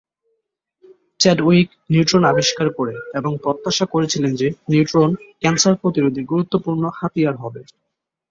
[1.19, 7.61] Chadwick neutron আবিষ্কার করে এবং প্রত্যাশা করেছিলেন যে নিউট্রন ক্যান্সার প্রতিরোধে গুরুত্বপূর্ণ হাতিয়ার হবে।